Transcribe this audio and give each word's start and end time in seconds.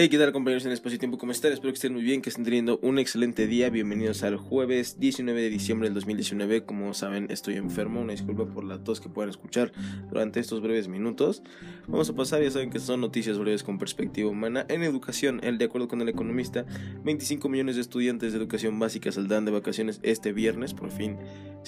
Hey, 0.00 0.08
¿qué 0.08 0.16
tal 0.16 0.30
compañeros 0.30 0.64
en 0.64 0.70
Espacio 0.70 0.96
Tiempo? 0.96 1.18
¿Cómo 1.18 1.32
están? 1.32 1.52
Espero 1.52 1.72
que 1.72 1.74
estén 1.74 1.92
muy 1.92 2.02
bien, 2.02 2.22
que 2.22 2.28
estén 2.28 2.44
teniendo 2.44 2.78
un 2.82 3.00
excelente 3.00 3.48
día. 3.48 3.68
Bienvenidos 3.68 4.22
al 4.22 4.36
jueves 4.36 5.00
19 5.00 5.42
de 5.42 5.50
diciembre 5.50 5.88
del 5.88 5.94
2019. 5.94 6.62
Como 6.62 6.94
saben, 6.94 7.26
estoy 7.32 7.56
enfermo. 7.56 8.00
Una 8.00 8.12
disculpa 8.12 8.46
por 8.46 8.62
la 8.62 8.78
tos 8.78 9.00
que 9.00 9.08
puedan 9.08 9.28
escuchar 9.28 9.72
durante 10.08 10.38
estos 10.38 10.62
breves 10.62 10.86
minutos. 10.86 11.42
Vamos 11.88 12.08
a 12.08 12.14
pasar, 12.14 12.40
ya 12.44 12.50
saben 12.52 12.70
que 12.70 12.78
son 12.78 13.00
noticias 13.00 13.38
breves 13.38 13.64
con 13.64 13.80
perspectiva 13.80 14.30
humana. 14.30 14.64
En 14.68 14.84
educación, 14.84 15.40
el 15.42 15.58
de 15.58 15.64
acuerdo 15.64 15.88
con 15.88 16.00
el 16.00 16.08
economista, 16.08 16.64
25 17.02 17.48
millones 17.48 17.74
de 17.74 17.80
estudiantes 17.80 18.32
de 18.32 18.38
educación 18.38 18.78
básica 18.78 19.10
saldrán 19.10 19.46
de 19.46 19.50
vacaciones 19.50 19.98
este 20.04 20.32
viernes, 20.32 20.74
por 20.74 20.92
fin, 20.92 21.16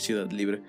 Ciudad 0.01 0.31
Libre. 0.31 0.63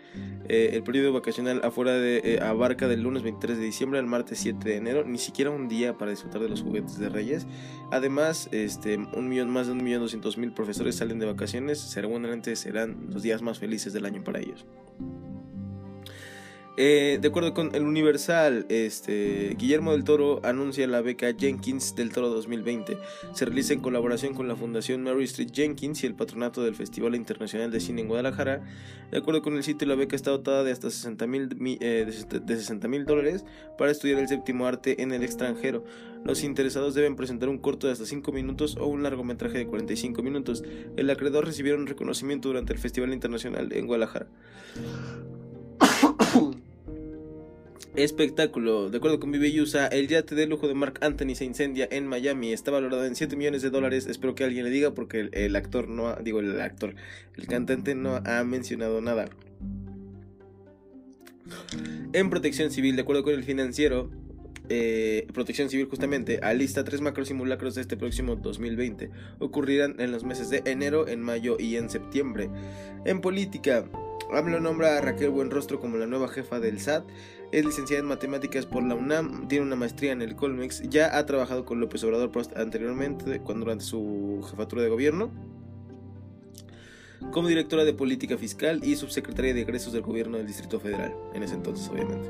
Eh, 0.47 0.71
el 0.73 0.83
periodo 0.83 1.13
vacacional 1.13 1.61
afuera 1.63 1.93
de, 1.93 2.21
eh, 2.23 2.39
abarca 2.41 2.87
del 2.87 3.01
lunes 3.01 3.23
23 3.23 3.57
de 3.57 3.63
diciembre 3.63 3.99
al 3.99 4.05
martes 4.05 4.39
7 4.39 4.69
de 4.69 4.75
enero. 4.75 5.03
Ni 5.03 5.17
siquiera 5.17 5.49
un 5.49 5.67
día 5.67 5.97
para 5.97 6.11
disfrutar 6.11 6.41
de 6.41 6.49
los 6.49 6.61
juguetes 6.61 6.99
de 6.99 7.09
Reyes. 7.09 7.47
Además, 7.91 8.49
este, 8.51 8.97
un 8.97 9.29
millón, 9.29 9.49
más 9.49 9.67
de 9.67 9.73
un 9.73 9.83
millón 9.83 10.01
doscientos 10.01 10.37
mil 10.37 10.53
profesores 10.53 10.95
salen 10.95 11.19
de 11.19 11.25
vacaciones. 11.25 11.79
Seguramente 11.79 12.55
serán 12.55 13.07
los 13.09 13.23
días 13.23 13.41
más 13.41 13.59
felices 13.59 13.93
del 13.93 14.05
año 14.05 14.23
para 14.23 14.39
ellos. 14.39 14.65
Eh, 16.77 17.19
de 17.21 17.27
acuerdo 17.27 17.53
con 17.53 17.75
el 17.75 17.83
Universal, 17.83 18.65
este, 18.69 19.55
Guillermo 19.57 19.91
del 19.91 20.05
Toro 20.05 20.39
anuncia 20.43 20.87
la 20.87 21.01
beca 21.01 21.33
Jenkins 21.37 21.95
del 21.95 22.11
Toro 22.11 22.29
2020. 22.29 22.97
Se 23.33 23.45
realiza 23.45 23.73
en 23.73 23.81
colaboración 23.81 24.33
con 24.33 24.47
la 24.47 24.55
Fundación 24.55 25.03
Mary 25.03 25.25
Street 25.25 25.49
Jenkins 25.53 26.03
y 26.03 26.07
el 26.07 26.15
patronato 26.15 26.63
del 26.63 26.75
Festival 26.75 27.15
Internacional 27.15 27.71
de 27.71 27.81
Cine 27.81 28.01
en 28.01 28.07
Guadalajara. 28.07 28.63
De 29.11 29.17
acuerdo 29.17 29.41
con 29.41 29.57
el 29.57 29.63
sitio, 29.63 29.85
la 29.85 29.95
beca 29.95 30.15
está 30.15 30.31
dotada 30.31 30.63
de 30.63 30.71
hasta 30.71 30.89
60 30.89 31.25
eh, 31.25 32.87
mil 32.87 33.05
dólares 33.05 33.43
para 33.77 33.91
estudiar 33.91 34.19
el 34.19 34.29
séptimo 34.29 34.65
arte 34.65 35.01
en 35.01 35.11
el 35.11 35.23
extranjero. 35.23 35.83
Los 36.23 36.43
interesados 36.43 36.93
deben 36.93 37.17
presentar 37.17 37.49
un 37.49 37.57
corto 37.57 37.87
de 37.87 37.93
hasta 37.93 38.05
5 38.05 38.31
minutos 38.31 38.77
o 38.77 38.85
un 38.85 39.03
largometraje 39.03 39.57
de 39.57 39.67
45 39.67 40.23
minutos. 40.23 40.63
El 40.95 41.09
acreedor 41.09 41.45
recibieron 41.45 41.85
reconocimiento 41.85 42.47
durante 42.47 42.71
el 42.71 42.79
Festival 42.79 43.11
Internacional 43.11 43.73
en 43.73 43.87
Guadalajara. 43.87 44.27
Espectáculo. 47.95 48.89
De 48.89 48.97
acuerdo 48.97 49.19
con 49.19 49.31
Vive 49.31 49.61
USA, 49.61 49.87
el 49.87 50.07
yate 50.07 50.33
de 50.33 50.47
lujo 50.47 50.67
de 50.67 50.73
Mark 50.73 50.99
Anthony 51.01 51.35
se 51.35 51.43
incendia 51.43 51.87
en 51.91 52.07
Miami. 52.07 52.53
Está 52.53 52.71
valorado 52.71 53.05
en 53.05 53.15
7 53.15 53.35
millones 53.35 53.61
de 53.61 53.69
dólares. 53.69 54.07
Espero 54.07 54.33
que 54.33 54.45
alguien 54.45 54.63
le 54.63 54.71
diga 54.71 54.93
porque 54.93 55.29
el, 55.31 55.55
actor 55.57 55.89
no 55.89 56.07
ha, 56.07 56.15
digo 56.15 56.39
el 56.39 56.61
actor, 56.61 56.95
el 57.35 57.47
cantante 57.47 57.93
no 57.93 58.21
ha 58.25 58.43
mencionado 58.45 59.01
nada. 59.01 59.29
En 62.13 62.29
protección 62.29 62.71
civil, 62.71 62.95
de 62.95 63.01
acuerdo 63.01 63.23
con 63.23 63.33
el 63.33 63.43
financiero, 63.43 64.09
eh, 64.69 65.27
Protección 65.33 65.69
Civil 65.69 65.87
justamente 65.89 66.39
alista 66.41 66.85
tres 66.85 67.01
macro 67.01 67.25
simulacros 67.25 67.75
de 67.75 67.81
este 67.81 67.97
próximo 67.97 68.37
2020. 68.37 69.09
Ocurrirán 69.39 69.99
en 69.99 70.13
los 70.13 70.23
meses 70.23 70.49
de 70.49 70.63
enero, 70.65 71.09
en 71.09 71.19
mayo 71.19 71.57
y 71.59 71.75
en 71.75 71.89
septiembre. 71.89 72.49
En 73.03 73.19
política, 73.19 73.83
AMLO 74.33 74.59
nombra 74.59 74.97
a 74.97 75.01
Raquel 75.01 75.29
Buenrostro 75.29 75.79
como 75.79 75.97
la 75.97 76.07
nueva 76.07 76.27
jefa 76.27 76.59
del 76.59 76.79
SAT. 76.79 77.05
Es 77.51 77.65
licenciada 77.65 78.01
en 78.01 78.07
matemáticas 78.07 78.65
por 78.65 78.81
la 78.83 78.95
UNAM, 78.95 79.47
tiene 79.49 79.65
una 79.65 79.75
maestría 79.75 80.13
en 80.13 80.21
el 80.21 80.35
Colmex, 80.35 80.83
ya 80.83 81.17
ha 81.17 81.25
trabajado 81.25 81.65
con 81.65 81.81
López 81.81 82.03
Obrador 82.05 82.31
anteriormente, 82.55 83.41
cuando 83.41 83.65
durante 83.65 83.83
su 83.83 84.41
jefatura 84.49 84.83
de 84.83 84.89
gobierno, 84.89 85.31
como 87.31 87.49
directora 87.49 87.83
de 87.83 87.93
política 87.93 88.37
fiscal 88.37 88.81
y 88.83 88.95
subsecretaria 88.95 89.53
de 89.53 89.61
egresos 89.61 89.91
del 89.91 90.01
gobierno 90.01 90.37
del 90.37 90.47
Distrito 90.47 90.79
Federal, 90.79 91.13
en 91.33 91.43
ese 91.43 91.55
entonces 91.55 91.89
obviamente. 91.89 92.29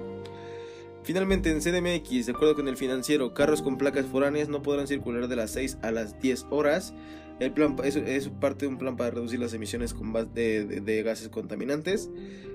Finalmente, 1.04 1.50
en 1.50 1.62
CDMX, 1.62 2.28
de 2.28 2.32
acuerdo 2.32 2.56
con 2.56 2.68
el 2.68 2.78
financiero, 2.78 3.34
carros 3.34 3.62
con 3.62 3.78
placas 3.78 4.06
foráneas 4.06 4.50
no 4.50 4.62
podrán 4.62 4.88
circular 4.88 5.28
de 5.28 5.36
las 5.36 5.52
6 5.52 5.80
a 5.82 5.92
las 5.92 6.20
10 6.20 6.48
horas 6.50 6.94
el 7.42 7.54
plan 7.54 7.76
es, 7.84 8.30
parte 8.30 8.66
de 8.66 8.72
un 8.72 8.78
plan 8.78 8.96
para 8.96 9.10
reducir 9.10 9.40
las 9.40 9.52
emisiones 9.56 9.96
de, 10.36 11.04
gases 11.04 11.28
contaminantes. 11.30 12.12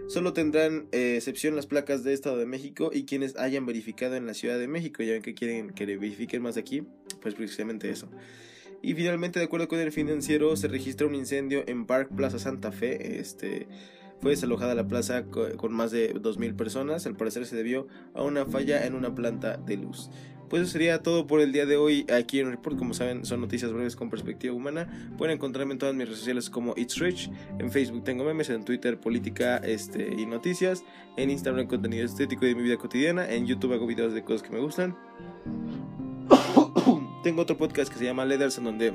Solo 0.06 0.33
tendrán 0.33 0.87
eh, 0.93 1.15
excepción 1.16 1.56
las 1.56 1.66
placas 1.66 2.05
de 2.05 2.12
Estado 2.12 2.37
de 2.37 2.47
México 2.47 2.91
y 2.93 3.05
quienes 3.05 3.37
hayan 3.37 3.66
verificado 3.66 4.15
en 4.15 4.27
la 4.27 4.34
Ciudad 4.34 4.60
de 4.60 4.69
México. 4.69 5.03
Ya 5.03 5.15
ven 5.15 5.22
que 5.22 5.34
quieren 5.34 5.71
que 5.71 5.87
le 5.87 5.97
verifiquen 5.97 6.41
más 6.41 6.56
aquí, 6.56 6.84
pues 7.21 7.34
precisamente 7.34 7.91
eso. 7.91 8.09
Y 8.81 8.94
finalmente, 8.94 9.41
de 9.41 9.47
acuerdo 9.47 9.66
con 9.66 9.81
el 9.81 9.91
financiero, 9.91 10.55
se 10.55 10.69
registra 10.69 11.09
un 11.09 11.16
incendio 11.16 11.65
en 11.66 11.84
Park 11.87 12.10
Plaza 12.15 12.39
Santa 12.39 12.71
Fe. 12.71 13.19
Este, 13.19 13.66
fue 14.21 14.31
desalojada 14.31 14.77
la 14.77 14.87
plaza 14.87 15.25
con 15.25 15.72
más 15.72 15.91
de 15.91 16.15
2.000 16.15 16.55
personas. 16.55 17.06
Al 17.06 17.16
parecer 17.16 17.44
se 17.44 17.56
debió 17.56 17.89
a 18.15 18.22
una 18.22 18.47
falla 18.47 18.87
en 18.87 18.94
una 18.94 19.16
planta 19.16 19.56
de 19.56 19.78
luz. 19.78 20.10
Pues 20.49 20.62
eso 20.62 20.73
sería 20.73 21.03
todo 21.03 21.27
por 21.27 21.41
el 21.41 21.53
día 21.53 21.67
de 21.67 21.77
hoy 21.77 22.07
aquí 22.12 22.41
en 22.41 22.51
Report. 22.51 22.77
Como 22.77 22.95
saben, 22.95 23.25
son 23.25 23.41
noticias 23.41 23.73
breves 23.73 23.97
con 23.97 24.11
perspectiva 24.11 24.55
humana. 24.55 24.87
Pueden 25.19 25.37
encontrarme 25.37 25.73
en 25.73 25.79
todas 25.79 25.95
mis 25.95 26.07
redes 26.07 26.19
sociales 26.19 26.51
como 26.51 26.75
It's 26.77 26.99
Rich. 26.99 27.31
En 27.59 27.71
Facebook 27.71 28.05
tengo 28.05 28.25
memes, 28.25 28.51
en 28.51 28.65
Twitter 28.65 28.99
política 28.99 29.59
este, 29.59 30.15
y 30.17 30.27
noticias. 30.27 30.84
En 31.17 31.31
Instagram 31.31 31.67
contenido 31.67 32.05
estético 32.05 32.45
de 32.45 32.55
mi 32.55 32.62
vida 32.62 32.77
cotidiana. 32.77 33.29
En 33.31 33.47
YouTube 33.47 33.73
hago 33.73 33.87
videos 33.87 34.15
de 34.15 34.23
cosas 34.23 34.43
que 34.43 34.51
me 34.51 34.61
gustan. 34.61 34.97
tengo 37.23 37.43
otro 37.43 37.57
podcast 37.57 37.93
que 37.93 37.99
se 37.99 38.05
llama 38.05 38.25
Leaders 38.25 38.59
en 38.59 38.65
donde 38.65 38.93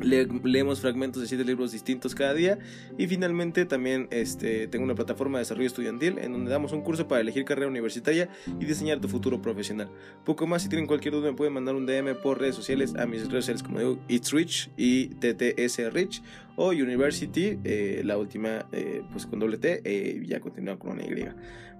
leemos 0.00 0.80
fragmentos 0.80 1.22
de 1.22 1.28
siete 1.28 1.44
libros 1.44 1.72
distintos 1.72 2.14
cada 2.14 2.34
día 2.34 2.58
y 2.96 3.06
finalmente 3.06 3.64
también 3.64 4.08
este, 4.10 4.66
tengo 4.68 4.84
una 4.84 4.94
plataforma 4.94 5.38
de 5.38 5.42
desarrollo 5.42 5.66
estudiantil 5.66 6.18
en 6.18 6.32
donde 6.32 6.50
damos 6.50 6.72
un 6.72 6.82
curso 6.82 7.08
para 7.08 7.20
elegir 7.20 7.44
carrera 7.44 7.68
universitaria 7.68 8.28
y 8.58 8.64
diseñar 8.64 9.00
tu 9.00 9.08
futuro 9.08 9.42
profesional. 9.42 9.90
Poco 10.24 10.46
más, 10.46 10.62
si 10.62 10.68
tienen 10.68 10.86
cualquier 10.86 11.14
duda 11.14 11.30
me 11.30 11.36
pueden 11.36 11.52
mandar 11.52 11.74
un 11.74 11.86
DM 11.86 12.14
por 12.22 12.40
redes 12.40 12.54
sociales 12.54 12.94
a 12.94 13.06
mis 13.06 13.20
redes 13.28 13.44
sociales 13.44 13.62
como 13.62 13.78
digo 13.78 13.98
It's 14.08 14.32
Rich 14.32 14.70
y 14.76 15.08
TTS 15.08 15.92
Rich 15.92 16.22
o 16.56 16.68
University, 16.68 17.58
eh, 17.64 18.02
la 18.04 18.18
última 18.18 18.66
eh, 18.72 19.02
pues 19.10 19.26
con 19.26 19.38
doble 19.38 19.58
T 19.58 19.82
eh, 19.84 20.22
ya 20.24 20.40
continúa 20.40 20.78
con 20.78 20.92
una 20.92 21.02
Y. 21.02 21.28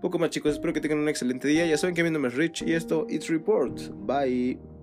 Poco 0.01 0.19
más 0.19 0.31
chicos, 0.31 0.55
espero 0.55 0.73
que 0.73 0.81
tengan 0.81 0.99
un 0.99 1.09
excelente 1.09 1.47
día, 1.47 1.65
ya 1.65 1.77
saben 1.77 1.95
que 1.95 2.03
mi 2.03 2.11
nombre 2.11 2.31
es 2.31 2.37
Rich 2.37 2.63
y 2.67 2.73
esto 2.73 3.07
It's 3.09 3.29
Report. 3.29 3.79
Bye. 4.05 4.82